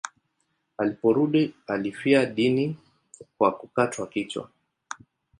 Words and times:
Aliporudi 0.77 1.53
alifia 1.67 2.25
dini 2.25 2.77
kwa 3.37 3.51
kukatwa 3.57 4.07
kichwa. 4.07 4.49